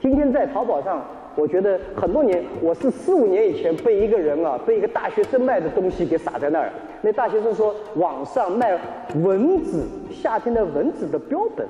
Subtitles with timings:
[0.00, 1.02] 今天在淘宝上，
[1.34, 6.70] 我觉得很多年，我是四五年以前被一个人啊，被一个大学生卖的东西给撒在那儿。
[7.02, 8.78] 那大学生说网上卖
[9.16, 11.66] 蚊子，夏天的蚊子的标本，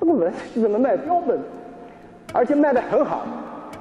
[0.00, 1.38] 这个蚊子怎么卖标本？
[2.32, 3.26] 而且卖的很好。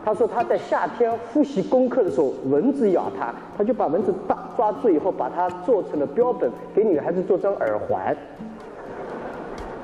[0.04, 8.16] 他说他在夏天复习功课的时候，蚊子咬他，他就把蚊子抓抓住以后，把它做成了标本，给女孩子做成耳环。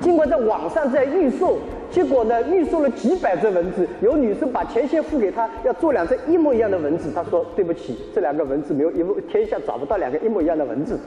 [0.00, 1.56] 尽管在网上在预售，
[1.92, 7.12] 结果呢，预售了几百只蚊子，有女生把钱先付给他，要做两只一模一样的蚊子。
[7.14, 10.98] 他说对不起，这两个蚊子没有一，天下找不到两个一模一样的蚊子。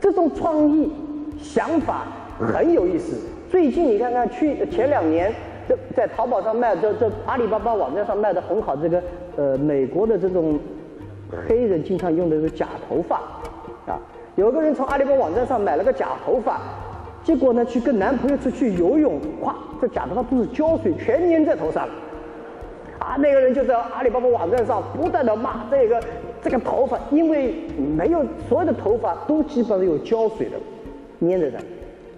[0.00, 0.92] 这种创意
[1.40, 2.06] 想法
[2.38, 3.16] 很有意思。
[3.48, 5.32] 最近你看看，去前两年。
[5.68, 8.76] 这在淘宝上卖，这这阿里巴巴网站上卖的很好。
[8.76, 9.02] 这个
[9.34, 10.56] 呃，美国的这种
[11.48, 13.16] 黑人经常用的是假头发
[13.84, 13.98] 啊。
[14.36, 16.60] 有个人从阿里巴巴网站上买了个假头发，
[17.26, 21.88] 结果呢，去跟男朋友出去游泳，哗，这假头发都是胶水，全粘在头上。
[23.00, 26.00] 啊，那个人就在阿里巴巴网站上不断的骂这个
[26.40, 27.52] 这个头发，因为
[27.96, 31.58] 没有所有的头发都基本上有胶水的，粘在这。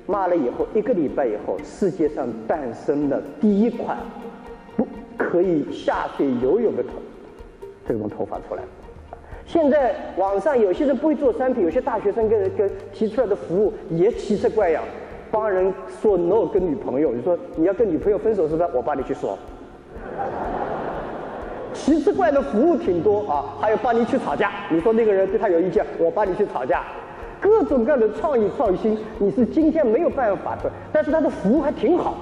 [0.04, 3.96] 骂了以后，一个礼拜以后，世界上诞生了第一款
[4.76, 6.90] 不可以下水游泳的头，
[7.86, 8.68] 这种头发出来了。
[9.48, 14.84] 现在网上有些人不会做商品，有些大学生跟跟提出来的服务也奇色怪样，
[15.30, 18.68] 帮人说 no 跟女朋友，你说你要跟女朋友分手是不是？
[18.74, 19.38] 我帮你去说。
[21.72, 26.82] 奇奇怪的服务挺多啊，还有帮你去吵架，你说那个人对他有意见，我帮你去吵架。
[27.40, 32.14] 各种各样的创意创新，你是今天没有办法的，但是他的服务还挺好。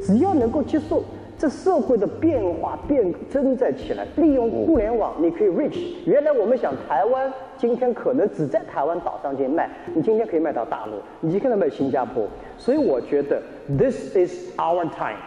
[0.00, 1.04] 只要能够接受，
[1.42, 4.06] 这社会的变化变真在起来。
[4.14, 5.96] 利用互联网，你可以 reach。
[6.06, 12.28] 原来我们想台湾，今天可能只在台湾岛上去卖，你今天可以卖到大陆，你今天可以卖新加坡。
[12.56, 13.42] 所以我觉得
[13.76, 15.18] ，this is our time，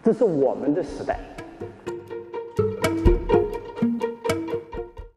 [0.00, 1.18] 这是我们的时代。